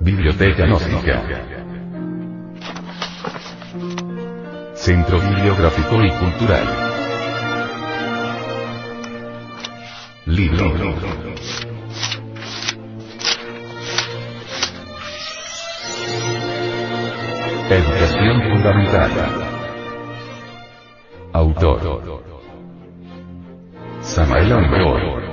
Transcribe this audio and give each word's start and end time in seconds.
Biblioteca 0.00 0.64
Gnóstica. 0.64 1.22
Centro 4.74 5.20
Bibliográfico 5.20 6.02
y 6.02 6.10
Cultural. 6.12 6.66
Libro. 10.26 10.66
Educación 17.70 18.42
Fundamental. 18.50 19.10
Autor. 21.32 22.24
Samael 24.00 24.52
Aumbeor. 24.52 25.27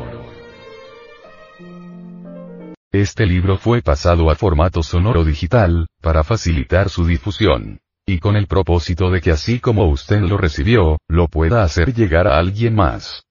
Este 3.01 3.25
libro 3.25 3.57
fue 3.57 3.81
pasado 3.81 4.31
a 4.31 4.35
formato 4.35 4.81
sonoro 4.81 5.25
digital, 5.25 5.87
para 6.01 6.23
facilitar 6.23 6.89
su 6.89 7.05
difusión. 7.05 7.81
Y 8.07 8.19
con 8.19 8.37
el 8.37 8.47
propósito 8.47 9.11
de 9.11 9.19
que 9.19 9.31
así 9.31 9.59
como 9.59 9.89
usted 9.89 10.21
lo 10.21 10.37
recibió, 10.37 10.97
lo 11.09 11.27
pueda 11.27 11.63
hacer 11.63 11.93
llegar 11.93 12.25
a 12.25 12.37
alguien 12.37 12.73
más. 12.73 13.23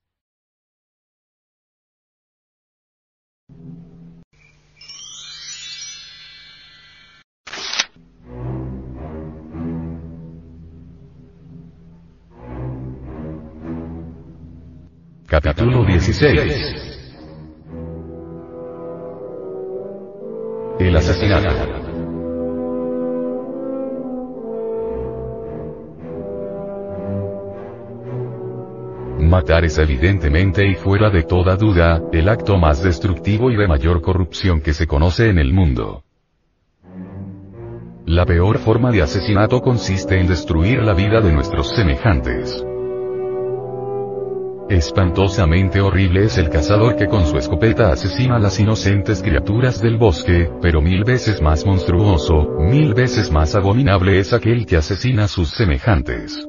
Capítulo 15.25 15.83
16 15.85 16.94
El 20.77 20.93
asesinato. 20.97 21.47
Matar 29.19 29.63
es 29.63 29.77
evidentemente 29.77 30.67
y 30.67 30.75
fuera 30.75 31.09
de 31.09 31.23
toda 31.23 31.55
duda, 31.55 32.01
el 32.11 32.27
acto 32.27 32.57
más 32.57 32.83
destructivo 32.83 33.49
y 33.51 33.55
de 33.55 33.67
mayor 33.67 34.01
corrupción 34.01 34.59
que 34.59 34.73
se 34.73 34.85
conoce 34.85 35.29
en 35.29 35.39
el 35.39 35.53
mundo. 35.53 36.03
La 38.05 38.25
peor 38.25 38.57
forma 38.59 38.91
de 38.91 39.01
asesinato 39.01 39.61
consiste 39.61 40.19
en 40.19 40.27
destruir 40.27 40.83
la 40.83 40.93
vida 40.93 41.21
de 41.21 41.31
nuestros 41.31 41.73
semejantes. 41.73 42.65
Espantosamente 44.69 45.79
horrible 45.79 46.25
es 46.25 46.39
el 46.39 46.49
cazador 46.49 46.95
que 46.95 47.05
con 47.07 47.27
su 47.27 47.37
escopeta 47.37 47.91
asesina 47.91 48.37
a 48.37 48.39
las 48.39 48.59
inocentes 48.59 49.21
criaturas 49.21 49.79
del 49.79 49.97
bosque, 49.97 50.49
pero 50.59 50.81
mil 50.81 51.03
veces 51.03 51.39
más 51.39 51.63
monstruoso, 51.67 52.47
mil 52.57 52.95
veces 52.95 53.31
más 53.31 53.53
abominable 53.53 54.17
es 54.17 54.33
aquel 54.33 54.65
que 54.65 54.77
asesina 54.77 55.25
a 55.25 55.27
sus 55.27 55.51
semejantes. 55.51 56.47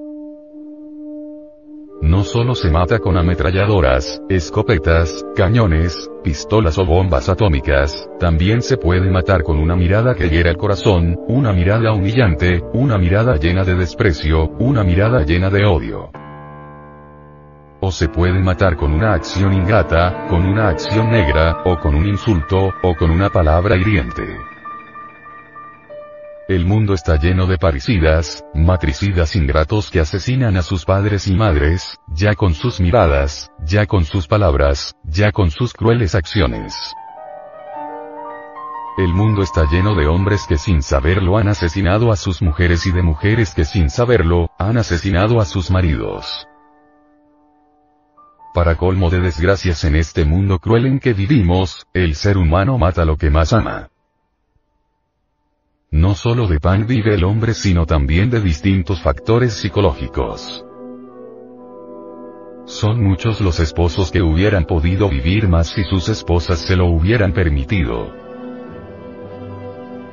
No 2.01 2.25
solo 2.25 2.55
se 2.55 2.71
mata 2.71 3.01
con 3.01 3.19
ametralladoras, 3.19 4.23
escopetas, 4.31 5.23
cañones, 5.35 6.09
pistolas 6.25 6.79
o 6.79 6.87
bombas 6.87 7.29
atómicas, 7.29 8.09
también 8.19 8.63
se 8.63 8.79
puede 8.79 9.11
matar 9.11 9.43
con 9.43 9.59
una 9.59 9.77
mirada 9.77 10.15
que 10.15 10.31
hiera 10.31 10.51
el 10.51 10.57
corazón, 10.57 11.19
una 11.29 11.53
mirada 11.53 11.93
humillante, 11.93 12.63
una 12.73 12.97
mirada 12.97 13.37
llena 13.37 13.63
de 13.63 13.75
desprecio, 13.75 14.49
una 14.59 14.85
mirada 14.85 15.23
llena 15.23 15.51
de 15.51 15.67
odio. 15.67 16.11
O 17.81 17.91
se 17.91 18.09
puede 18.09 18.39
matar 18.41 18.77
con 18.77 18.93
una 18.93 19.13
acción 19.13 19.53
ingrata, 19.53 20.27
con 20.29 20.47
una 20.47 20.69
acción 20.69 21.11
negra, 21.11 21.63
o 21.65 21.79
con 21.79 21.95
un 21.95 22.07
insulto, 22.07 22.73
o 22.83 22.95
con 22.95 23.11
una 23.11 23.29
palabra 23.29 23.77
hiriente. 23.77 24.23
El 26.49 26.65
mundo 26.65 26.95
está 26.95 27.17
lleno 27.17 27.47
de 27.47 27.59
parricidas, 27.59 28.45
matricidas 28.55 29.35
ingratos 29.35 29.91
que 29.91 29.99
asesinan 29.99 30.57
a 30.57 30.63
sus 30.63 30.85
padres 30.85 31.27
y 31.27 31.35
madres, 31.35 31.99
ya 32.07 32.37
con 32.37 32.55
sus 32.55 32.81
miradas, 32.81 33.51
ya 33.65 33.87
con 33.87 34.05
sus 34.05 34.29
palabras, 34.29 34.95
ya 35.03 35.33
con 35.33 35.51
sus 35.51 35.73
crueles 35.73 36.15
acciones. 36.15 36.73
El 38.97 39.13
mundo 39.13 39.43
está 39.43 39.65
lleno 39.71 39.95
de 39.95 40.07
hombres 40.07 40.47
que 40.49 40.57
sin 40.57 40.83
saberlo 40.83 41.37
han 41.37 41.49
asesinado 41.49 42.13
a 42.13 42.17
sus 42.17 42.41
mujeres 42.41 42.87
y 42.87 42.93
de 42.93 43.03
mujeres 43.03 43.53
que 43.53 43.65
sin 43.65 43.91
saberlo, 43.91 44.49
han 44.57 44.79
asesinado 44.79 45.41
a 45.41 45.45
sus 45.45 45.71
maridos. 45.71 46.47
Para 48.57 48.75
colmo 48.77 49.11
de 49.11 49.21
desgracias 49.21 49.85
en 49.85 49.97
este 49.97 50.25
mundo 50.25 50.59
cruel 50.61 50.87
en 50.87 50.99
que 50.99 51.13
vivimos, 51.13 51.87
el 51.93 52.15
ser 52.15 52.39
humano 52.39 52.79
mata 52.79 53.05
lo 53.05 53.19
que 53.19 53.29
más 53.29 53.53
ama. 53.53 53.91
No 55.91 56.15
solo 56.15 56.47
de 56.47 56.59
pan 56.59 56.87
vive 56.87 57.15
el 57.15 57.25
hombre 57.25 57.53
sino 57.53 57.85
también 57.85 58.31
de 58.31 58.41
distintos 58.41 59.03
factores 59.03 59.53
psicológicos. 59.53 60.65
Son 62.65 63.05
muchos 63.05 63.43
los 63.43 63.61
esposos 63.61 64.11
que 64.11 64.23
hubieran 64.23 64.65
podido 64.65 65.11
vivir 65.11 65.49
más 65.49 65.69
si 65.69 65.85
sus 65.85 66.09
esposas 66.09 66.59
se 66.59 66.77
lo 66.77 66.87
hubieran 66.87 67.35
permitido. 67.35 68.11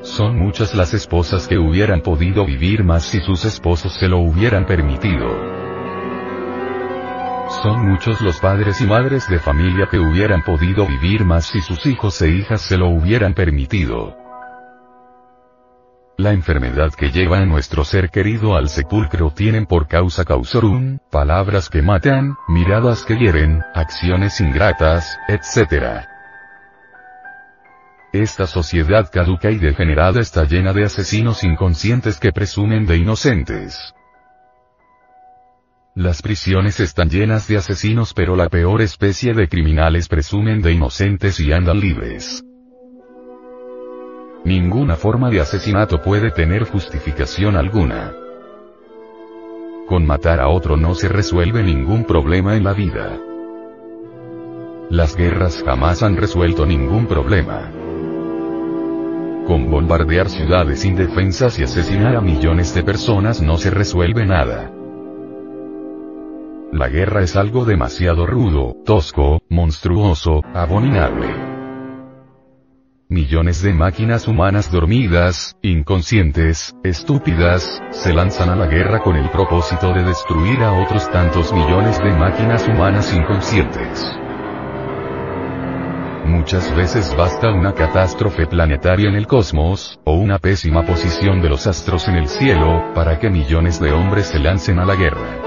Son 0.01 0.37
muchas 0.37 0.75
las 0.75 0.93
esposas 0.93 1.47
que 1.47 1.57
hubieran 1.57 2.01
podido 2.01 2.45
vivir 2.45 2.83
más 2.83 3.05
si 3.05 3.21
sus 3.21 3.45
esposos 3.45 3.93
se 3.93 4.09
lo 4.09 4.17
hubieran 4.17 4.65
permitido. 4.65 5.62
Son 7.61 7.87
muchos 7.87 8.19
los 8.21 8.39
padres 8.39 8.81
y 8.81 8.87
madres 8.87 9.29
de 9.29 9.39
familia 9.39 9.87
que 9.89 9.99
hubieran 9.99 10.43
podido 10.43 10.87
vivir 10.87 11.23
más 11.23 11.45
si 11.45 11.61
sus 11.61 11.85
hijos 11.85 12.21
e 12.21 12.29
hijas 12.29 12.61
se 12.61 12.77
lo 12.77 12.89
hubieran 12.89 13.33
permitido. 13.33 14.17
La 16.17 16.31
enfermedad 16.31 16.91
que 16.93 17.09
lleva 17.11 17.39
a 17.39 17.45
nuestro 17.45 17.85
ser 17.85 18.09
querido 18.09 18.55
al 18.55 18.69
sepulcro 18.69 19.31
tienen 19.31 19.65
por 19.65 19.87
causa 19.87 20.25
causorum, 20.25 20.99
palabras 21.09 21.69
que 21.69 21.81
matan, 21.81 22.35
miradas 22.47 23.03
que 23.03 23.17
hieren, 23.17 23.63
acciones 23.73 24.39
ingratas, 24.41 25.17
etc. 25.27 26.05
Esta 28.11 28.45
sociedad 28.45 29.09
caduca 29.11 29.51
y 29.51 29.57
degenerada 29.57 30.21
está 30.21 30.43
llena 30.43 30.73
de 30.73 30.83
asesinos 30.83 31.43
inconscientes 31.43 32.19
que 32.19 32.31
presumen 32.31 32.85
de 32.85 32.97
inocentes. 32.97 33.93
Las 35.95 36.23
prisiones 36.23 36.79
están 36.79 37.07
llenas 37.11 37.47
de 37.47 37.57
asesinos 37.57 38.15
pero 38.15 38.35
la 38.35 38.49
peor 38.49 38.81
especie 38.81 39.35
de 39.35 39.47
criminales 39.47 40.07
presumen 40.07 40.59
de 40.63 40.71
inocentes 40.71 41.39
y 41.39 41.51
andan 41.51 41.79
libres. 41.79 42.43
Ninguna 44.43 44.95
forma 44.95 45.29
de 45.29 45.39
asesinato 45.39 46.01
puede 46.01 46.31
tener 46.31 46.63
justificación 46.63 47.55
alguna. 47.55 48.11
Con 49.87 50.07
matar 50.07 50.39
a 50.39 50.47
otro 50.47 50.77
no 50.77 50.95
se 50.95 51.09
resuelve 51.09 51.61
ningún 51.61 52.05
problema 52.05 52.55
en 52.55 52.63
la 52.63 52.73
vida. 52.73 53.19
Las 54.89 55.15
guerras 55.15 55.61
jamás 55.63 56.01
han 56.01 56.17
resuelto 56.17 56.65
ningún 56.65 57.05
problema. 57.05 57.71
Con 59.45 59.69
bombardear 59.69 60.27
ciudades 60.27 60.85
indefensas 60.85 61.59
y 61.59 61.63
asesinar 61.63 62.15
a 62.15 62.21
millones 62.21 62.73
de 62.73 62.81
personas 62.81 63.43
no 63.43 63.59
se 63.59 63.69
resuelve 63.69 64.25
nada. 64.25 64.71
La 66.73 66.89
guerra 66.89 67.21
es 67.21 67.35
algo 67.35 67.65
demasiado 67.65 68.25
rudo, 68.25 68.75
tosco, 68.83 69.43
monstruoso, 69.47 70.41
abominable. 70.55 71.27
Millones 73.09 73.61
de 73.61 73.73
máquinas 73.73 74.27
humanas 74.27 74.71
dormidas, 74.71 75.55
inconscientes, 75.61 76.75
estúpidas, 76.83 77.79
se 77.91 78.11
lanzan 78.11 78.49
a 78.49 78.55
la 78.55 78.65
guerra 78.65 79.03
con 79.03 79.15
el 79.15 79.29
propósito 79.29 79.93
de 79.93 80.03
destruir 80.03 80.63
a 80.63 80.73
otros 80.81 81.11
tantos 81.11 81.53
millones 81.53 81.99
de 81.99 82.11
máquinas 82.11 82.67
humanas 82.67 83.13
inconscientes. 83.13 84.03
Muchas 86.25 86.75
veces 86.75 87.15
basta 87.15 87.51
una 87.51 87.75
catástrofe 87.75 88.47
planetaria 88.47 89.09
en 89.09 89.15
el 89.15 89.27
cosmos, 89.27 89.99
o 90.05 90.13
una 90.13 90.39
pésima 90.39 90.83
posición 90.83 91.39
de 91.39 91.49
los 91.49 91.67
astros 91.67 92.07
en 92.07 92.15
el 92.15 92.27
cielo, 92.27 92.95
para 92.95 93.19
que 93.19 93.29
millones 93.29 93.79
de 93.79 93.91
hombres 93.91 94.25
se 94.25 94.39
lancen 94.39 94.79
a 94.79 94.85
la 94.85 94.95
guerra. 94.95 95.42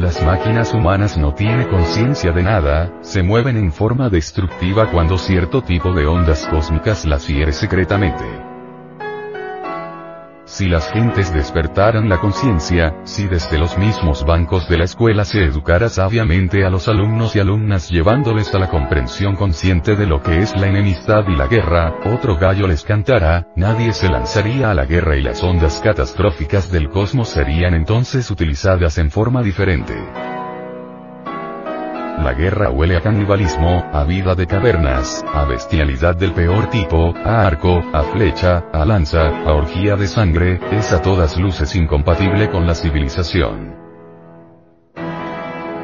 Las 0.00 0.22
máquinas 0.24 0.72
humanas 0.72 1.18
no 1.18 1.34
tienen 1.34 1.68
conciencia 1.68 2.32
de 2.32 2.42
nada, 2.42 2.90
se 3.02 3.22
mueven 3.22 3.58
en 3.58 3.70
forma 3.70 4.08
destructiva 4.08 4.90
cuando 4.90 5.18
cierto 5.18 5.60
tipo 5.60 5.92
de 5.92 6.06
ondas 6.06 6.46
cósmicas 6.46 7.04
las 7.04 7.28
hiere 7.28 7.52
secretamente. 7.52 8.49
Si 10.50 10.66
las 10.66 10.90
gentes 10.90 11.32
despertaran 11.32 12.08
la 12.08 12.18
conciencia, 12.18 12.92
si 13.04 13.28
desde 13.28 13.56
los 13.56 13.78
mismos 13.78 14.26
bancos 14.26 14.68
de 14.68 14.78
la 14.78 14.84
escuela 14.84 15.24
se 15.24 15.44
educara 15.44 15.88
sabiamente 15.88 16.64
a 16.64 16.70
los 16.70 16.88
alumnos 16.88 17.36
y 17.36 17.38
alumnas 17.38 17.88
llevándoles 17.88 18.52
a 18.52 18.58
la 18.58 18.68
comprensión 18.68 19.36
consciente 19.36 19.94
de 19.94 20.06
lo 20.06 20.20
que 20.20 20.38
es 20.38 20.56
la 20.56 20.66
enemistad 20.66 21.22
y 21.28 21.36
la 21.36 21.46
guerra, 21.46 21.94
otro 22.04 22.36
gallo 22.36 22.66
les 22.66 22.82
cantará, 22.82 23.46
nadie 23.54 23.92
se 23.92 24.08
lanzaría 24.08 24.72
a 24.72 24.74
la 24.74 24.86
guerra 24.86 25.16
y 25.16 25.22
las 25.22 25.40
ondas 25.44 25.80
catastróficas 25.84 26.72
del 26.72 26.90
cosmos 26.90 27.28
serían 27.28 27.72
entonces 27.72 28.28
utilizadas 28.28 28.98
en 28.98 29.12
forma 29.12 29.44
diferente. 29.44 29.94
La 32.22 32.34
guerra 32.34 32.70
huele 32.70 32.96
a 32.96 33.00
canibalismo, 33.00 33.88
a 33.94 34.04
vida 34.04 34.34
de 34.34 34.46
cavernas, 34.46 35.24
a 35.32 35.46
bestialidad 35.46 36.14
del 36.14 36.32
peor 36.32 36.68
tipo, 36.68 37.14
a 37.16 37.46
arco, 37.46 37.82
a 37.94 38.02
flecha, 38.02 38.66
a 38.74 38.84
lanza, 38.84 39.28
a 39.28 39.54
orgía 39.54 39.96
de 39.96 40.06
sangre, 40.06 40.60
es 40.70 40.92
a 40.92 41.00
todas 41.00 41.38
luces 41.38 41.74
incompatible 41.74 42.50
con 42.50 42.66
la 42.66 42.74
civilización. 42.74 43.74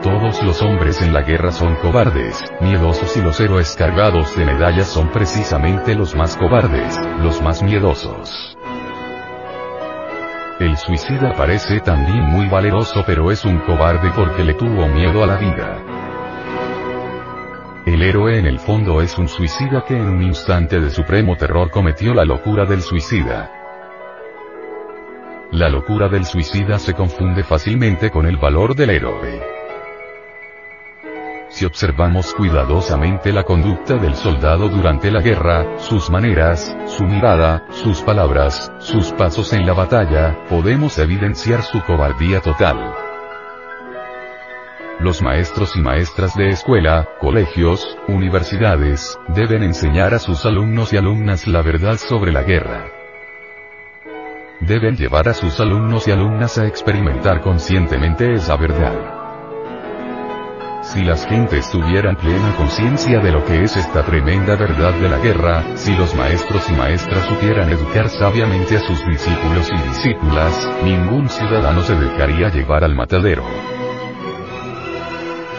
Todos 0.03 0.43
los 0.43 0.61
hombres 0.61 1.01
en 1.01 1.15
la 1.15 1.23
guerra 1.23 1.53
son 1.53 1.75
cobardes, 1.77 2.45
miedosos 2.61 3.17
y 3.17 3.23
los 3.23 3.41
héroes 3.41 3.75
cargados 3.75 4.37
de 4.37 4.45
medallas 4.45 4.89
son 4.89 5.09
precisamente 5.09 5.95
los 5.95 6.15
más 6.15 6.37
cobardes, 6.37 7.01
los 7.23 7.41
más 7.41 7.63
miedosos. 7.63 8.57
El 10.61 10.77
suicida 10.77 11.33
parece 11.33 11.81
también 11.81 12.21
muy 12.25 12.47
valeroso 12.49 13.03
pero 13.07 13.31
es 13.31 13.45
un 13.47 13.59
cobarde 13.61 14.11
porque 14.15 14.45
le 14.45 14.53
tuvo 14.53 14.87
miedo 14.87 15.25
a 15.25 15.27
la 15.27 15.37
vida. 15.37 15.96
El 17.87 18.03
héroe 18.03 18.37
en 18.37 18.47
el 18.47 18.59
fondo 18.59 19.01
es 19.01 19.17
un 19.17 19.29
suicida 19.29 19.85
que 19.85 19.97
en 19.97 20.09
un 20.09 20.21
instante 20.21 20.81
de 20.81 20.91
supremo 20.91 21.37
terror 21.37 21.71
cometió 21.71 22.13
la 22.15 22.25
locura 22.25 22.65
del 22.65 22.83
suicida. 22.83 23.53
La 25.53 25.69
locura 25.69 26.09
del 26.09 26.25
suicida 26.25 26.81
se 26.81 26.95
confunde 26.95 27.45
fácilmente 27.45 28.11
con 28.11 28.27
el 28.27 28.39
valor 28.39 28.75
del 28.75 28.91
héroe. 28.91 29.41
Si 31.49 31.65
observamos 31.65 32.35
cuidadosamente 32.35 33.33
la 33.33 33.45
conducta 33.45 33.95
del 33.95 34.17
soldado 34.17 34.69
durante 34.69 35.13
la 35.13 35.21
guerra, 35.21 35.79
sus 35.79 36.11
maneras, 36.11 36.77
su 36.87 37.05
mirada, 37.05 37.69
sus 37.71 38.03
palabras, 38.03 38.73
sus 38.81 39.13
pasos 39.13 39.53
en 39.53 39.65
la 39.65 39.75
batalla, 39.75 40.37
podemos 40.51 40.99
evidenciar 40.99 41.63
su 41.63 41.81
cobardía 41.85 42.41
total. 42.41 43.06
Los 44.99 45.21
maestros 45.21 45.77
y 45.77 45.81
maestras 45.81 46.35
de 46.37 46.49
escuela, 46.49 47.07
colegios, 47.21 47.99
universidades, 48.09 49.19
deben 49.29 49.63
enseñar 49.63 50.15
a 50.15 50.19
sus 50.19 50.47
alumnos 50.47 50.91
y 50.95 50.97
alumnas 50.97 51.47
la 51.47 51.61
verdad 51.61 51.99
sobre 51.99 52.33
la 52.33 52.43
guerra. 52.43 52.87
Deben 54.61 54.97
llevar 54.97 55.29
a 55.29 55.35
sus 55.35 55.61
alumnos 55.61 56.09
y 56.09 56.13
alumnas 56.13 56.57
a 56.57 56.67
experimentar 56.67 57.43
conscientemente 57.43 58.33
esa 58.33 58.57
verdad. 58.57 58.95
Si 60.81 61.05
las 61.05 61.27
gentes 61.27 61.71
tuvieran 61.71 62.17
plena 62.17 62.57
conciencia 62.57 63.19
de 63.19 63.33
lo 63.33 63.45
que 63.45 63.65
es 63.65 63.77
esta 63.77 64.03
tremenda 64.03 64.57
verdad 64.57 64.95
de 64.95 65.11
la 65.11 65.19
guerra, 65.19 65.63
si 65.75 65.95
los 65.95 66.15
maestros 66.15 66.71
y 66.71 66.73
maestras 66.73 67.27
supieran 67.27 67.69
educar 67.69 68.09
sabiamente 68.09 68.79
a 68.79 68.81
sus 68.81 69.07
discípulos 69.07 69.69
y 69.71 69.89
discípulas, 69.89 70.71
ningún 70.83 71.29
ciudadano 71.29 71.83
se 71.83 71.95
dejaría 71.97 72.49
llevar 72.49 72.83
al 72.83 72.95
matadero. 72.95 73.45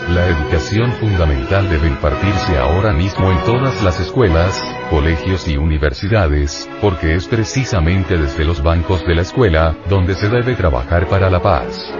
La 0.10 0.26
educación 0.26 0.94
fundamental 0.94 1.70
debe 1.70 1.90
impartirse 1.90 2.58
ahora 2.58 2.94
mismo 2.94 3.30
en 3.30 3.44
todas 3.44 3.84
las 3.84 4.00
escuelas, 4.00 4.64
colegios 4.90 5.46
y 5.50 5.58
universidades, 5.58 6.70
porque 6.80 7.16
es 7.16 7.28
precisamente 7.28 8.18
desde 8.18 8.46
los 8.46 8.64
bancos 8.64 9.06
de 9.06 9.16
la 9.16 9.24
escuela, 9.24 9.76
donde 9.90 10.16
se 10.16 10.30
debe 10.30 10.56
trabajar 10.56 11.08
para 11.08 11.30
la 11.30 11.42
paz. 11.42 11.94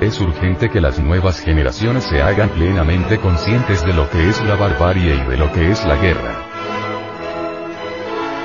Es 0.00 0.20
urgente 0.20 0.68
que 0.68 0.80
las 0.80 0.98
nuevas 0.98 1.38
generaciones 1.38 2.02
se 2.02 2.20
hagan 2.20 2.48
plenamente 2.48 3.18
conscientes 3.18 3.84
de 3.84 3.92
lo 3.92 4.10
que 4.10 4.30
es 4.30 4.42
la 4.42 4.56
barbarie 4.56 5.14
y 5.14 5.30
de 5.30 5.36
lo 5.36 5.52
que 5.52 5.70
es 5.70 5.86
la 5.86 5.94
guerra. 5.94 6.49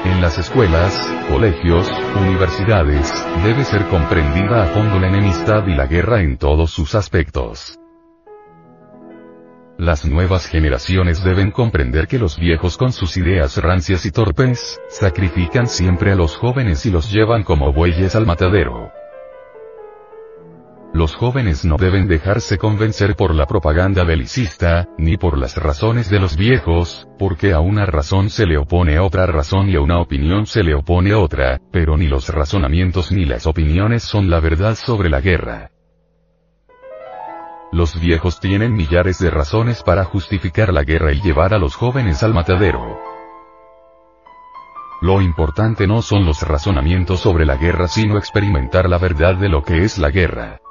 En 0.05 0.21
las 0.21 0.37
escuelas, 0.37 0.95
colegios, 1.29 1.89
universidades, 2.21 3.11
debe 3.43 3.63
ser 3.65 3.87
comprendida 3.87 4.63
a 4.63 4.67
fondo 4.67 4.99
la 4.99 5.07
enemistad 5.07 5.65
y 5.65 5.73
la 5.73 5.87
guerra 5.87 6.21
en 6.21 6.37
todos 6.37 6.69
sus 6.69 6.93
aspectos. 6.93 7.79
Las 9.79 10.05
nuevas 10.05 10.45
generaciones 10.45 11.23
deben 11.23 11.49
comprender 11.49 12.07
que 12.07 12.19
los 12.19 12.37
viejos 12.37 12.77
con 12.77 12.93
sus 12.93 13.17
ideas 13.17 13.57
rancias 13.57 14.05
y 14.05 14.11
torpes, 14.11 14.79
sacrifican 14.89 15.67
siempre 15.67 16.11
a 16.11 16.15
los 16.15 16.37
jóvenes 16.37 16.85
y 16.85 16.91
los 16.91 17.11
llevan 17.11 17.43
como 17.43 17.73
bueyes 17.73 18.15
al 18.15 18.27
matadero. 18.27 18.91
Los 20.95 21.13
jóvenes 21.13 21.65
no 21.65 21.75
deben 21.75 22.07
dejarse 22.07 22.57
convencer 22.57 23.17
por 23.17 23.35
la 23.35 23.47
propaganda 23.47 24.05
belicista, 24.05 24.87
ni 24.97 25.17
por 25.17 25.37
las 25.37 25.57
razones 25.57 26.09
de 26.09 26.21
los 26.21 26.37
viejos, 26.37 27.05
porque 27.19 27.51
a 27.51 27.59
una 27.59 27.85
razón 27.85 28.29
se 28.29 28.45
le 28.45 28.57
opone 28.57 28.97
otra 28.97 29.25
razón 29.25 29.69
y 29.69 29.75
a 29.75 29.81
una 29.81 29.99
opinión 29.99 30.45
se 30.45 30.63
le 30.63 30.73
opone 30.73 31.13
otra, 31.13 31.59
pero 31.69 31.97
ni 31.97 32.07
los 32.07 32.29
razonamientos 32.29 33.11
ni 33.11 33.25
las 33.25 33.45
opiniones 33.45 34.03
son 34.03 34.29
la 34.29 34.39
verdad 34.39 34.75
sobre 34.75 35.09
la 35.09 35.19
guerra. 35.19 35.69
Los 37.73 37.99
viejos 37.99 38.39
tienen 38.39 38.73
millares 38.73 39.19
de 39.19 39.29
razones 39.29 39.83
para 39.83 40.05
justificar 40.05 40.71
la 40.71 40.83
guerra 40.85 41.11
y 41.11 41.19
llevar 41.19 41.53
a 41.53 41.59
los 41.59 41.75
jóvenes 41.75 42.23
al 42.23 42.33
matadero. 42.33 43.01
Lo 45.01 45.19
importante 45.19 45.87
no 45.87 46.01
son 46.01 46.25
los 46.25 46.41
razonamientos 46.41 47.19
sobre 47.19 47.45
la 47.45 47.57
guerra 47.57 47.89
sino 47.89 48.17
experimentar 48.17 48.87
la 48.87 48.97
verdad 48.97 49.35
de 49.35 49.49
lo 49.49 49.61
que 49.61 49.83
es 49.83 49.97
la 49.97 50.09
guerra. 50.09 50.61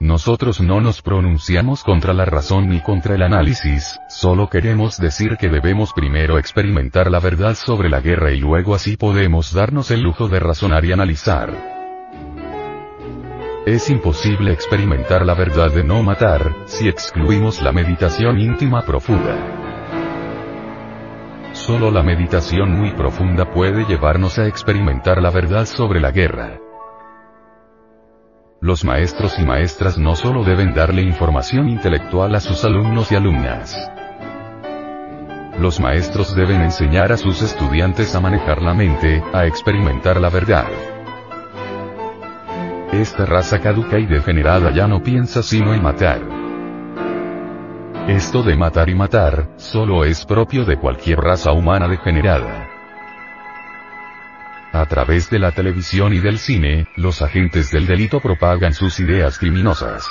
Nosotros 0.00 0.60
no 0.60 0.80
nos 0.80 1.02
pronunciamos 1.02 1.84
contra 1.84 2.12
la 2.12 2.24
razón 2.24 2.68
ni 2.68 2.80
contra 2.80 3.14
el 3.14 3.22
análisis, 3.22 3.98
solo 4.08 4.50
queremos 4.50 4.98
decir 4.98 5.36
que 5.38 5.48
debemos 5.48 5.92
primero 5.92 6.38
experimentar 6.38 7.10
la 7.10 7.20
verdad 7.20 7.54
sobre 7.54 7.88
la 7.88 8.00
guerra 8.00 8.32
y 8.32 8.40
luego 8.40 8.74
así 8.74 8.96
podemos 8.96 9.52
darnos 9.52 9.90
el 9.90 10.02
lujo 10.02 10.28
de 10.28 10.40
razonar 10.40 10.84
y 10.84 10.92
analizar. 10.92 11.74
Es 13.66 13.88
imposible 13.88 14.52
experimentar 14.52 15.24
la 15.24 15.34
verdad 15.34 15.72
de 15.72 15.84
no 15.84 16.02
matar, 16.02 16.54
si 16.66 16.86
excluimos 16.86 17.62
la 17.62 17.72
meditación 17.72 18.38
íntima 18.38 18.82
profunda. 18.82 19.62
Solo 21.52 21.90
la 21.90 22.02
meditación 22.02 22.72
muy 22.72 22.90
profunda 22.90 23.50
puede 23.50 23.86
llevarnos 23.86 24.38
a 24.38 24.48
experimentar 24.48 25.22
la 25.22 25.30
verdad 25.30 25.64
sobre 25.64 26.00
la 26.00 26.10
guerra. 26.10 26.58
Los 28.64 28.82
maestros 28.82 29.38
y 29.38 29.44
maestras 29.44 29.98
no 29.98 30.16
solo 30.16 30.42
deben 30.42 30.72
darle 30.72 31.02
información 31.02 31.68
intelectual 31.68 32.34
a 32.34 32.40
sus 32.40 32.64
alumnos 32.64 33.12
y 33.12 33.14
alumnas. 33.14 33.76
Los 35.60 35.80
maestros 35.80 36.34
deben 36.34 36.62
enseñar 36.62 37.12
a 37.12 37.18
sus 37.18 37.42
estudiantes 37.42 38.14
a 38.14 38.20
manejar 38.20 38.62
la 38.62 38.72
mente, 38.72 39.22
a 39.34 39.44
experimentar 39.44 40.18
la 40.18 40.30
verdad. 40.30 40.64
Esta 42.90 43.26
raza 43.26 43.60
caduca 43.60 43.98
y 43.98 44.06
degenerada 44.06 44.70
ya 44.70 44.88
no 44.88 45.02
piensa 45.02 45.42
sino 45.42 45.74
en 45.74 45.82
matar. 45.82 46.22
Esto 48.08 48.42
de 48.42 48.56
matar 48.56 48.88
y 48.88 48.94
matar, 48.94 49.50
solo 49.56 50.06
es 50.06 50.24
propio 50.24 50.64
de 50.64 50.78
cualquier 50.78 51.18
raza 51.18 51.52
humana 51.52 51.86
degenerada. 51.86 52.73
A 54.74 54.86
través 54.86 55.30
de 55.30 55.38
la 55.38 55.52
televisión 55.52 56.12
y 56.14 56.18
del 56.18 56.36
cine, 56.36 56.88
los 56.96 57.22
agentes 57.22 57.70
del 57.70 57.86
delito 57.86 58.18
propagan 58.18 58.74
sus 58.74 58.98
ideas 58.98 59.38
criminosas. 59.38 60.04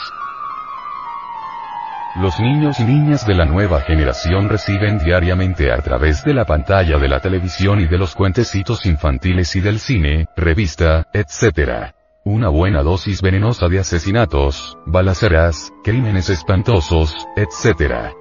Los 2.22 2.40
niños 2.40 2.80
y 2.80 2.86
niñas 2.86 3.28
de 3.28 3.36
la 3.36 3.44
nueva 3.44 3.82
generación 3.82 4.48
reciben 4.48 5.00
diariamente 5.00 5.70
a 5.70 5.82
través 5.82 6.24
de 6.24 6.34
la 6.34 6.46
pantalla 6.46 6.98
de 6.98 7.10
la 7.10 7.20
televisión 7.20 7.82
y 7.82 7.88
de 7.88 7.98
los 7.98 8.16
cuentecitos 8.16 8.86
infantiles 8.86 9.54
y 9.58 9.60
del 9.60 9.80
cine, 9.80 10.28
revista, 10.38 11.08
etc. 11.12 11.92
Una 12.24 12.48
buena 12.48 12.84
dosis 12.84 13.22
venenosa 13.22 13.68
de 13.68 13.80
asesinatos, 13.80 14.78
balaceras, 14.86 15.74
crímenes 15.84 16.30
espantosos, 16.30 17.14
etc. 17.36 18.14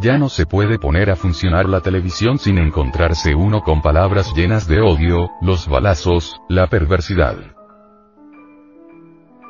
Ya 0.00 0.16
no 0.16 0.28
se 0.28 0.46
puede 0.46 0.78
poner 0.78 1.10
a 1.10 1.16
funcionar 1.16 1.68
la 1.68 1.80
televisión 1.80 2.38
sin 2.38 2.58
encontrarse 2.58 3.34
uno 3.34 3.62
con 3.62 3.82
palabras 3.82 4.32
llenas 4.32 4.68
de 4.68 4.80
odio, 4.80 5.30
los 5.42 5.68
balazos, 5.68 6.40
la 6.48 6.68
perversidad. 6.68 7.36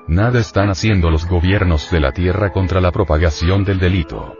Nada 0.06 0.40
están 0.40 0.70
haciendo 0.70 1.10
los 1.10 1.28
gobiernos 1.28 1.90
de 1.90 2.00
la 2.00 2.12
tierra 2.12 2.50
contra 2.50 2.80
la 2.80 2.92
propagación 2.92 3.64
del 3.64 3.78
delito. 3.78 4.34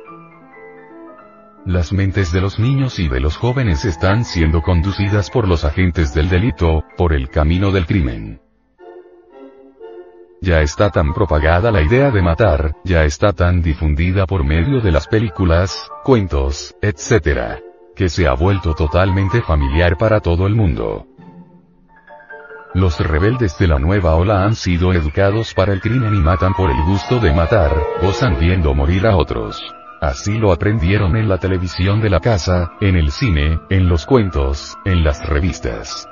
Las 1.67 1.93
mentes 1.93 2.33
de 2.33 2.41
los 2.41 2.59
niños 2.59 2.99
y 2.99 3.09
de 3.09 3.21
los 3.21 3.37
jóvenes 3.37 3.85
están 3.85 4.25
siendo 4.25 4.63
conducidas 4.63 5.29
por 5.29 5.47
los 5.47 5.67
agentes 5.67 6.15
del 6.15 6.31
delito, 6.31 6.85
por 6.97 7.13
el 7.13 7.29
camino 7.29 7.71
del 7.71 7.85
crimen. 7.85 8.41
Ya 10.41 10.61
está 10.61 10.91
tan 10.91 11.13
propagada 11.15 11.73
la 11.73 11.83
idea 11.83 12.11
de 12.13 12.23
matar, 12.23 12.73
ya 12.85 13.05
está 13.05 13.33
tan 13.33 13.61
difundida 13.61 14.25
por 14.25 14.45
medio 14.45 14.81
de 14.81 14.93
las 14.93 15.09
películas, 15.09 15.91
cuentos, 16.05 16.77
etc. 16.81 17.61
que 17.97 18.09
se 18.09 18.29
ha 18.29 18.35
vuelto 18.35 18.75
totalmente 18.75 19.43
familiar 19.43 19.97
para 19.97 20.21
todo 20.21 20.47
el 20.47 20.55
mundo. 20.55 21.07
Los 22.73 23.01
rebeldes 23.01 23.59
de 23.59 23.67
la 23.67 23.81
nueva 23.81 24.15
ola 24.15 24.45
han 24.45 24.55
sido 24.55 24.93
educados 24.93 25.55
para 25.55 25.73
el 25.73 25.81
crimen 25.81 26.15
y 26.15 26.19
matan 26.19 26.55
por 26.55 26.71
el 26.71 26.81
gusto 26.85 27.19
de 27.19 27.33
matar, 27.33 27.75
gozan 28.01 28.39
viendo 28.39 28.75
morir 28.75 29.07
a 29.07 29.17
otros. 29.17 29.61
Así 30.01 30.39
lo 30.39 30.53
aprendieron 30.53 31.17
en 31.17 31.29
la 31.29 31.39
televisión 31.39 32.01
de 32.01 32.11
la 32.11 32.21
casa, 32.21 32.71
en 32.81 32.95
el 32.95 33.11
cine, 33.11 33.59
en 33.71 33.89
los 33.89 34.07
cuentos, 34.07 34.79
en 34.85 35.03
las 35.03 35.27
revistas. 35.29 36.09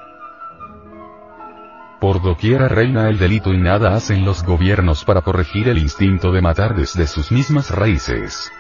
Por 2.01 2.23
doquiera 2.23 2.69
reina 2.69 3.09
el 3.09 3.19
delito 3.19 3.55
y 3.55 3.59
nada 3.59 3.95
hacen 3.95 4.25
los 4.25 4.43
gobiernos 4.43 5.05
para 5.05 5.23
corregir 5.23 5.69
el 5.69 5.79
instinto 5.79 6.31
de 6.31 6.43
matar 6.43 6.77
desde 6.77 7.07
sus 7.07 7.33
mismas 7.33 7.71
raíces. 7.71 8.51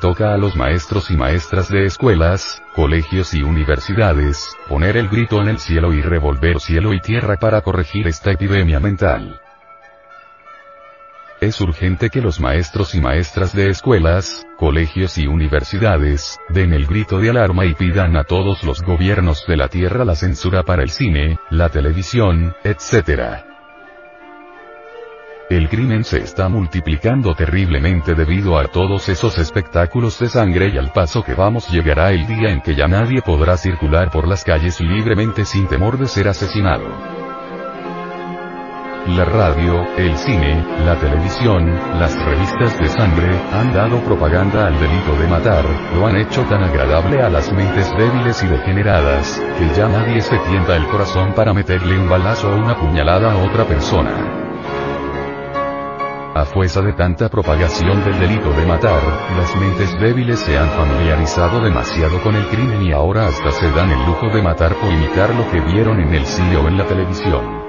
Toca 0.00 0.34
a 0.34 0.38
los 0.38 0.56
maestros 0.56 1.10
y 1.10 1.16
maestras 1.16 1.68
de 1.68 1.86
escuelas, 1.86 2.62
colegios 2.74 3.34
y 3.34 3.42
universidades, 3.42 4.56
poner 4.68 4.96
el 4.96 5.08
grito 5.08 5.40
en 5.42 5.48
el 5.48 5.58
cielo 5.58 5.92
y 5.92 6.02
revolver 6.02 6.60
cielo 6.60 6.92
y 6.94 7.00
tierra 7.00 7.36
para 7.36 7.62
corregir 7.62 8.06
esta 8.06 8.32
epidemia 8.32 8.80
mental. 8.80 9.40
Es 11.40 11.58
urgente 11.62 12.10
que 12.10 12.20
los 12.20 12.38
maestros 12.38 12.94
y 12.94 13.00
maestras 13.00 13.54
de 13.54 13.70
escuelas, 13.70 14.46
colegios 14.58 15.16
y 15.16 15.26
universidades, 15.26 16.38
den 16.50 16.74
el 16.74 16.86
grito 16.86 17.18
de 17.18 17.30
alarma 17.30 17.64
y 17.64 17.72
pidan 17.72 18.14
a 18.18 18.24
todos 18.24 18.62
los 18.62 18.82
gobiernos 18.82 19.46
de 19.46 19.56
la 19.56 19.68
Tierra 19.68 20.04
la 20.04 20.16
censura 20.16 20.64
para 20.64 20.82
el 20.82 20.90
cine, 20.90 21.38
la 21.48 21.70
televisión, 21.70 22.54
etc. 22.62 23.42
El 25.48 25.70
crimen 25.70 26.04
se 26.04 26.18
está 26.18 26.50
multiplicando 26.50 27.34
terriblemente 27.34 28.14
debido 28.14 28.58
a 28.58 28.66
todos 28.66 29.08
esos 29.08 29.38
espectáculos 29.38 30.18
de 30.18 30.28
sangre 30.28 30.68
y 30.68 30.76
al 30.76 30.92
paso 30.92 31.22
que 31.22 31.32
vamos 31.32 31.70
llegará 31.70 32.12
el 32.12 32.26
día 32.26 32.50
en 32.50 32.60
que 32.60 32.74
ya 32.74 32.86
nadie 32.86 33.22
podrá 33.22 33.56
circular 33.56 34.10
por 34.10 34.28
las 34.28 34.44
calles 34.44 34.78
libremente 34.78 35.46
sin 35.46 35.66
temor 35.68 35.96
de 35.96 36.06
ser 36.06 36.28
asesinado. 36.28 37.19
La 39.06 39.24
radio, 39.24 39.82
el 39.96 40.14
cine, 40.18 40.62
la 40.84 40.94
televisión, 40.96 41.66
las 41.98 42.14
revistas 42.22 42.78
de 42.78 42.86
sangre, 42.86 43.30
han 43.50 43.72
dado 43.72 43.98
propaganda 44.04 44.66
al 44.66 44.78
delito 44.78 45.16
de 45.16 45.26
matar, 45.26 45.64
lo 45.94 46.06
han 46.06 46.16
hecho 46.16 46.42
tan 46.42 46.62
agradable 46.62 47.22
a 47.22 47.30
las 47.30 47.50
mentes 47.50 47.90
débiles 47.96 48.42
y 48.44 48.46
degeneradas, 48.48 49.42
que 49.58 49.74
ya 49.74 49.88
nadie 49.88 50.20
se 50.20 50.36
tienta 50.40 50.76
el 50.76 50.86
corazón 50.86 51.32
para 51.32 51.54
meterle 51.54 51.98
un 51.98 52.10
balazo 52.10 52.50
o 52.50 52.56
una 52.56 52.76
puñalada 52.76 53.32
a 53.32 53.38
otra 53.38 53.64
persona. 53.64 54.10
A 56.34 56.44
fuerza 56.44 56.82
de 56.82 56.92
tanta 56.92 57.30
propagación 57.30 58.04
del 58.04 58.20
delito 58.20 58.52
de 58.52 58.66
matar, 58.66 59.00
las 59.36 59.56
mentes 59.56 59.98
débiles 59.98 60.38
se 60.40 60.58
han 60.58 60.68
familiarizado 60.68 61.60
demasiado 61.62 62.22
con 62.22 62.34
el 62.34 62.46
crimen 62.48 62.82
y 62.82 62.92
ahora 62.92 63.28
hasta 63.28 63.50
se 63.50 63.70
dan 63.72 63.90
el 63.90 64.06
lujo 64.06 64.28
de 64.28 64.42
matar 64.42 64.74
por 64.74 64.92
imitar 64.92 65.34
lo 65.34 65.50
que 65.50 65.60
vieron 65.60 66.00
en 66.00 66.14
el 66.14 66.26
cine 66.26 66.58
o 66.58 66.68
en 66.68 66.76
la 66.76 66.86
televisión. 66.86 67.59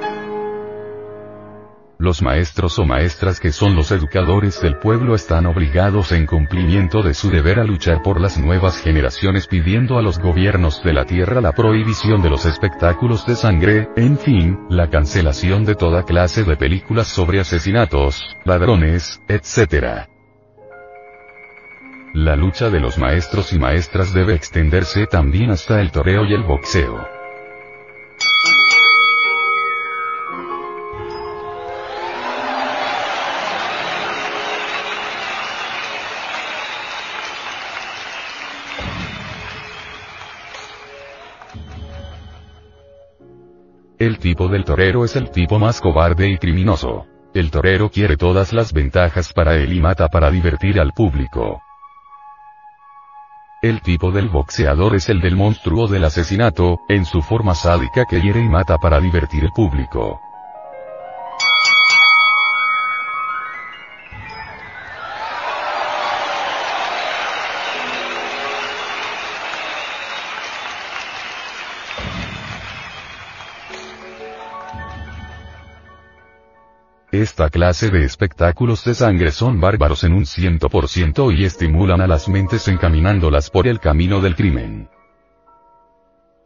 Los 2.02 2.24
maestros 2.24 2.80
o 2.80 2.86
maestras 2.86 3.40
que 3.40 3.52
son 3.52 3.76
los 3.76 3.92
educadores 3.92 4.60
del 4.60 4.80
pueblo 4.80 5.14
están 5.14 5.46
obligados 5.46 6.12
en 6.12 6.26
cumplimiento 6.26 7.04
de 7.04 7.14
su 7.14 7.30
deber 7.30 7.60
a 7.60 7.64
luchar 7.64 8.02
por 8.02 8.20
las 8.20 8.40
nuevas 8.40 8.82
generaciones 8.82 9.46
pidiendo 9.46 10.00
a 10.00 10.02
los 10.02 10.18
gobiernos 10.18 10.84
de 10.84 10.94
la 10.94 11.06
tierra 11.06 11.42
la 11.42 11.52
prohibición 11.52 12.24
de 12.24 12.32
los 12.32 12.48
espectáculos 12.48 13.28
de 13.28 13.36
sangre, 13.36 13.90
en 13.96 14.18
fin, 14.18 14.66
la 14.68 14.90
cancelación 14.90 15.64
de 15.64 15.76
toda 15.76 16.02
clase 16.02 16.44
de 16.44 16.58
películas 16.58 17.06
sobre 17.06 17.40
asesinatos, 17.40 18.36
ladrones, 18.46 19.22
etc. 19.28 20.08
La 22.16 22.36
lucha 22.36 22.72
de 22.72 22.80
los 22.80 22.98
maestros 22.98 23.54
y 23.54 23.60
maestras 23.60 24.12
debe 24.12 24.34
extenderse 24.34 25.06
también 25.06 25.52
hasta 25.52 25.80
el 25.80 25.92
toreo 25.92 26.26
y 26.26 26.34
el 26.34 26.42
boxeo. 26.42 27.21
Tipo 44.22 44.48
del 44.48 44.64
torero 44.64 45.04
es 45.04 45.18
el 45.18 45.30
tipo 45.32 45.60
más 45.60 45.82
cobarde 45.82 46.30
y 46.30 46.38
criminoso. 46.38 47.06
El 47.34 47.52
torero 47.52 47.90
quiere 47.90 48.16
todas 48.16 48.54
las 48.54 48.72
ventajas 48.72 49.34
para 49.34 49.56
él 49.56 49.74
y 49.74 49.82
mata 49.82 50.08
para 50.08 50.32
divertir 50.32 50.80
al 50.80 50.94
público. 50.94 51.62
El 53.62 53.82
tipo 53.82 54.12
del 54.12 54.30
boxeador 54.30 54.96
es 54.96 55.10
el 55.10 55.20
del 55.20 55.36
monstruo 55.36 55.88
del 55.88 56.06
asesinato, 56.06 56.80
en 56.88 57.06
su 57.06 57.22
forma 57.22 57.54
sádica 57.54 58.06
que 58.10 58.22
hiere 58.22 58.40
y 58.40 58.48
mata 58.48 58.78
para 58.78 59.00
divertir 59.00 59.44
al 59.44 59.52
público. 59.52 60.20
Esta 77.22 77.52
clase 77.52 77.92
de 77.92 78.04
espectáculos 78.04 78.84
de 78.84 78.96
sangre 78.96 79.32
son 79.32 79.62
bárbaros 79.62 80.04
en 80.04 80.14
un 80.14 80.26
ciento 80.26 80.70
por 80.70 80.88
ciento 80.88 81.32
y 81.32 81.46
estimulan 81.46 82.02
a 82.02 82.08
las 82.08 82.28
mentes 82.28 82.68
encaminándolas 82.68 83.52
por 83.52 83.68
el 83.68 83.80
camino 83.80 84.22
del 84.22 84.36
crimen. 84.36 84.90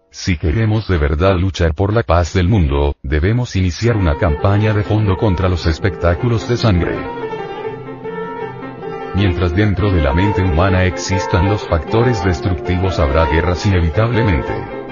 Si 0.09 0.35
queremos 0.35 0.85
de 0.89 0.97
verdad 0.97 1.37
luchar 1.37 1.73
por 1.75 1.93
la 1.93 2.03
paz 2.03 2.33
del 2.33 2.49
mundo, 2.49 2.97
debemos 3.03 3.55
iniciar 3.55 3.95
una 3.95 4.17
campaña 4.17 4.73
de 4.73 4.83
fondo 4.83 5.15
contra 5.15 5.47
los 5.47 5.65
espectáculos 5.65 6.45
de 6.49 6.57
sangre. 6.57 6.97
Mientras 9.15 9.55
dentro 9.55 9.93
de 9.93 10.01
la 10.01 10.13
mente 10.13 10.41
humana 10.41 10.83
existan 10.83 11.47
los 11.47 11.65
factores 11.65 12.21
destructivos 12.21 12.99
habrá 12.99 13.27
guerras 13.27 13.65
inevitablemente. 13.65 14.84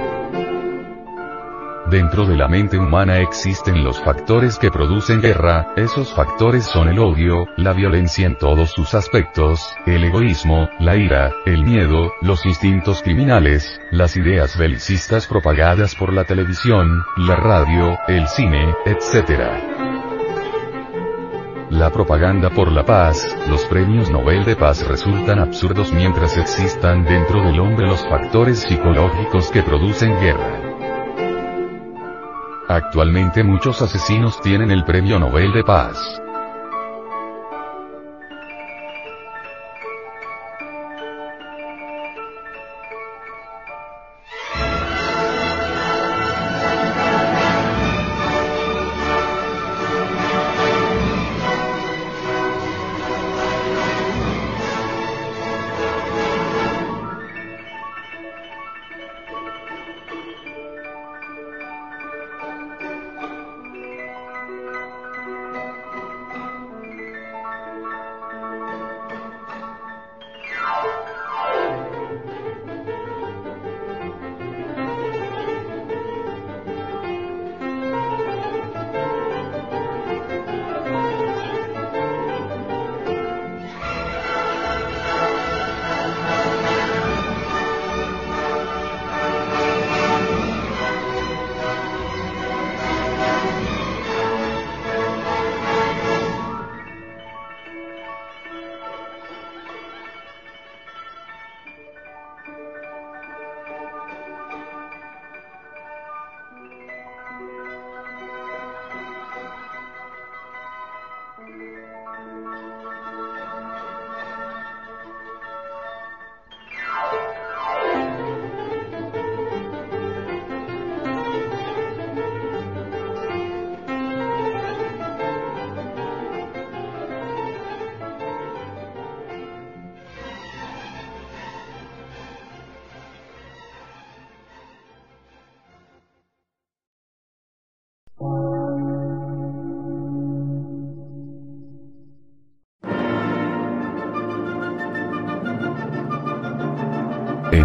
Dentro 1.89 2.25
de 2.25 2.37
la 2.37 2.47
mente 2.47 2.77
humana 2.77 3.19
existen 3.19 3.83
los 3.83 3.99
factores 3.99 4.57
que 4.57 4.71
producen 4.71 5.21
guerra, 5.21 5.73
esos 5.75 6.13
factores 6.13 6.63
son 6.63 6.87
el 6.87 6.97
odio, 6.97 7.45
la 7.57 7.73
violencia 7.73 8.25
en 8.25 8.37
todos 8.37 8.71
sus 8.71 8.93
aspectos, 8.93 9.75
el 9.85 10.05
egoísmo, 10.05 10.69
la 10.79 10.95
ira, 10.95 11.31
el 11.45 11.65
miedo, 11.65 12.13
los 12.21 12.45
instintos 12.45 13.01
criminales, 13.03 13.81
las 13.91 14.15
ideas 14.15 14.57
belicistas 14.57 15.27
propagadas 15.27 15.93
por 15.93 16.13
la 16.13 16.23
televisión, 16.23 17.03
la 17.17 17.35
radio, 17.35 17.97
el 18.07 18.27
cine, 18.29 18.73
etc. 18.85 19.83
La 21.69 21.89
propaganda 21.91 22.49
por 22.49 22.71
la 22.71 22.85
paz, 22.85 23.27
los 23.49 23.65
premios 23.65 24.09
Nobel 24.09 24.45
de 24.45 24.55
paz 24.55 24.87
resultan 24.87 25.39
absurdos 25.39 25.91
mientras 25.91 26.37
existan 26.37 27.03
dentro 27.03 27.43
del 27.43 27.59
hombre 27.59 27.87
los 27.87 28.07
factores 28.07 28.59
psicológicos 28.59 29.51
que 29.51 29.63
producen 29.63 30.17
guerra. 30.21 30.62
Actualmente 32.73 33.43
muchos 33.43 33.83
asesinos 33.83 34.41
tienen 34.41 34.71
el 34.71 34.83
Premio 34.83 35.19
Nobel 35.19 35.53
de 35.53 35.63
Paz. 35.63 36.22